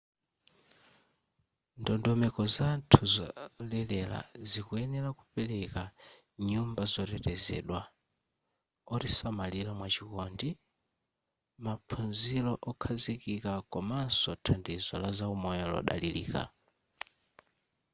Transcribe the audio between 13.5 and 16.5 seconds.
komanso thandizo laza umoyo lodalirika